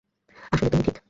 আসলে, 0.51 0.69
তুমিই 0.69 0.85
ঠিক। 0.85 0.97